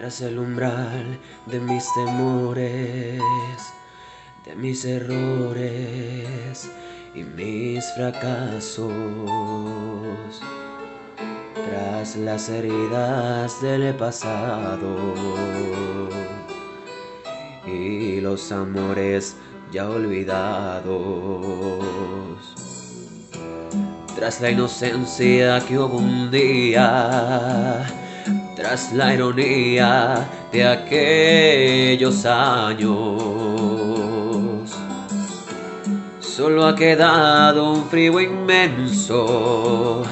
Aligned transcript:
tras 0.00 0.22
el 0.22 0.38
umbral 0.38 1.18
de 1.44 1.60
mis 1.60 1.84
temores, 1.92 3.20
de 4.46 4.56
mis 4.56 4.82
errores 4.86 6.70
y 7.14 7.22
mis 7.22 7.84
fracasos, 7.92 8.88
tras 11.52 12.16
las 12.16 12.48
heridas 12.48 13.60
del 13.60 13.94
pasado 13.94 14.96
y 17.66 18.22
los 18.22 18.50
amores 18.52 19.36
ya 19.70 19.86
olvidados. 19.86 20.88
Tras 24.16 24.40
la 24.40 24.50
inocencia 24.50 25.60
que 25.68 25.78
hubo 25.78 25.98
un 25.98 26.30
día, 26.30 27.99
tras 28.60 28.92
la 28.92 29.14
ironía 29.14 30.28
de 30.52 30.66
aquellos 30.66 32.26
años. 32.26 32.90
Solo 36.20 36.66
ha 36.66 36.74
quedado 36.74 37.72
un 37.72 37.86
frío 37.88 38.20
inmenso, 38.20 40.04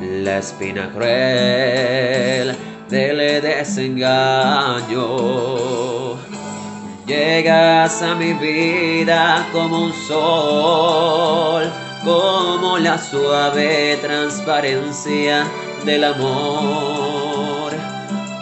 la 0.00 0.38
espina 0.38 0.88
cruel 0.94 2.56
del 2.88 3.42
desengaño. 3.42 5.06
Llegas 7.06 8.02
a 8.02 8.14
mi 8.14 8.34
vida 8.34 9.48
como 9.52 9.86
un 9.86 9.92
sol 9.92 11.72
como 12.04 12.78
la 12.78 12.96
suave 12.98 13.98
transparencia 14.00 15.44
del 15.84 16.04
amor, 16.04 17.05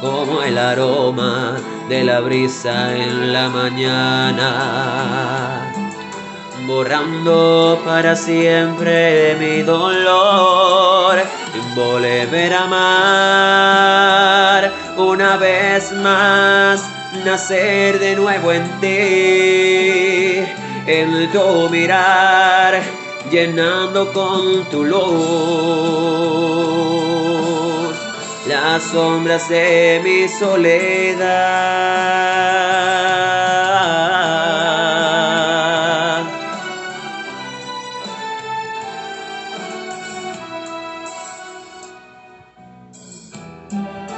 como 0.05 0.42
el 0.42 0.58
aroma 0.58 1.56
de 1.88 2.05
la 2.05 2.20
brisa 2.20 2.94
en 2.94 3.33
la 3.33 3.48
mañana, 3.48 4.50
borrando 6.66 7.80
para 7.86 8.14
siempre 8.14 9.34
mi 9.41 9.62
dolor, 9.62 11.22
volver 11.74 12.52
a 12.52 12.64
amar. 14.58 14.70
Una 14.98 15.38
vez 15.38 15.91
más, 15.92 16.84
nacer 17.24 17.98
de 17.98 18.14
nuevo 18.14 18.52
en 18.52 18.68
ti, 18.83 20.44
en 20.86 21.33
tu 21.33 21.70
mirar 21.70 22.83
llenando 23.30 24.12
con 24.12 24.64
tu 24.70 24.84
luz 24.84 25.94
las 28.47 28.83
sombras 28.83 29.48
de 29.48 30.00
mi 30.05 30.28
soledad. 30.28 31.64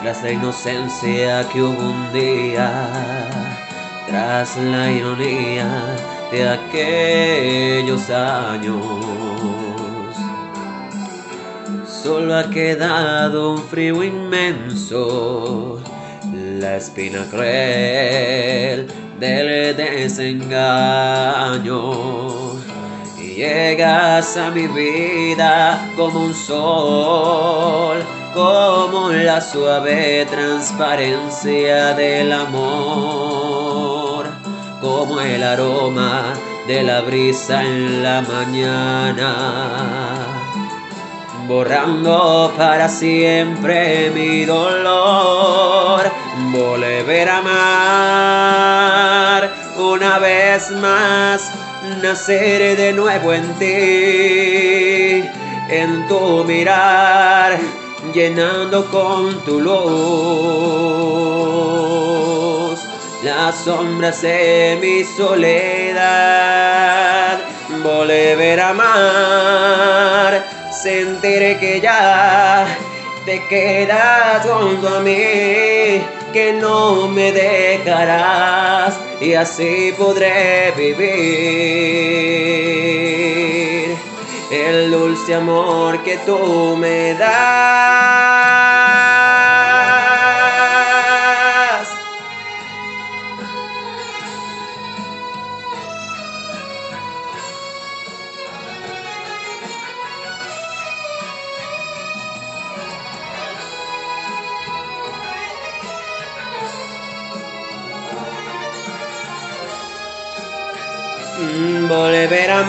Tras 0.03 0.23
la 0.23 0.31
inocencia 0.31 1.49
que 1.49 1.63
hubo 1.63 1.79
un 1.79 2.13
día, 2.13 2.89
tras 4.09 4.57
la 4.57 4.91
ironía 4.91 5.97
de 6.31 6.49
aquellos 6.49 8.11
años. 8.11 9.56
Solo 12.07 12.37
ha 12.37 12.49
quedado 12.49 13.55
un 13.55 13.63
frío 13.65 14.05
inmenso, 14.05 15.81
la 16.33 16.77
espina 16.77 17.27
cruel 17.29 18.87
del 19.19 19.75
desengaño. 19.77 20.53
Y 23.21 23.35
llegas 23.35 24.37
a 24.37 24.53
mi 24.53 24.69
vida 24.69 25.85
como 25.97 26.27
un 26.27 26.35
sol, 26.35 27.99
como 28.33 29.11
la 29.11 29.41
suave 29.41 30.29
transparencia 30.31 31.93
del 31.95 32.31
amor 32.31 33.97
como 34.81 35.21
el 35.21 35.43
aroma 35.43 36.35
de 36.69 36.83
la 36.85 37.01
brisa 37.01 37.63
en 37.65 38.03
la 38.03 38.23
mañana, 38.23 39.27
borrando 41.47 42.53
para 42.57 42.89
siempre 42.89 44.11
mi 44.11 44.45
dolor, 44.45 46.11
volver 46.53 47.29
a 47.29 47.39
amar 49.39 49.53
una 49.79 50.19
vez 50.19 50.71
más, 50.73 51.53
nacer 52.03 52.77
de 52.77 52.93
nuevo 52.93 53.33
en 53.33 53.55
ti, 53.55 55.25
en 55.69 56.07
tu 56.09 56.45
mirar, 56.45 57.59
llenando 58.13 58.85
con 58.87 59.41
tu 59.45 59.61
luz 59.61 60.97
las 63.23 63.57
sombras 63.57 64.23
de 64.23 64.79
mi 64.81 65.05
soledad, 65.05 66.07
volver 67.83 68.61
a 68.61 68.71
amar, 68.71 70.56
sentiré 70.87 71.59
que 71.59 71.81
ya 71.81 72.65
te 73.25 73.43
quedas 73.49 74.47
junto 74.47 74.87
a 74.89 75.01
mí, 75.01 76.01
que 76.33 76.53
no 76.61 77.09
me 77.09 77.33
dejarás 77.33 78.97
y 79.21 79.35
así 79.35 79.93
podré 79.99 80.73
vivir 80.77 81.07
el 84.53 84.93
dulce 84.93 85.35
amor 85.35 86.05
que 86.05 86.19
tú 86.19 86.77
me 86.79 87.15
das. 87.15 88.66
Volver 111.89 112.51
a 112.51 112.61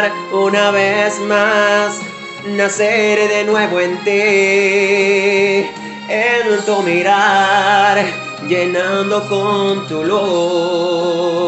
amar 0.00 0.12
una 0.32 0.70
vez 0.70 1.18
más, 1.20 2.00
nacer 2.46 3.28
de 3.28 3.44
nuevo 3.44 3.80
en 3.80 3.98
ti, 4.04 5.70
en 6.08 6.64
tu 6.64 6.82
mirar, 6.82 8.04
llenando 8.48 9.26
con 9.28 9.86
tu 9.88 10.04
luz 10.04 11.46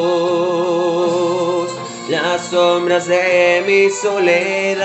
las 2.09 2.41
sombras 2.47 3.07
de 3.07 3.63
mi 3.67 3.91
soledad, 3.91 4.79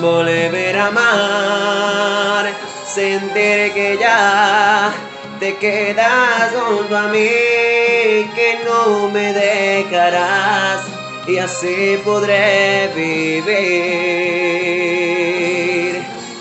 volver 0.00 0.76
a 0.76 0.86
amar, 0.86 2.52
sentir 2.86 3.72
que 3.72 3.98
ya 4.00 4.92
te 5.40 5.56
quedas 5.56 6.52
junto 6.54 6.96
a 6.96 7.08
mí, 7.08 7.28
que 8.34 8.60
no 8.64 9.08
me 9.08 9.32
dejarás 9.32 10.80
y 11.26 11.38
así 11.38 11.98
podré 12.04 12.88
vivir 12.94 13.52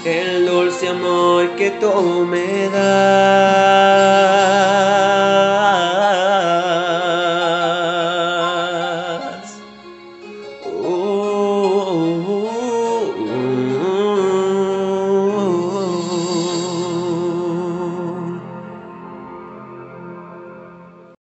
el 0.05 0.45
dulce 0.45 0.89
amor 0.89 1.55
que 1.55 1.71
tú 1.71 2.25
me 2.29 2.67
das. 2.69 3.80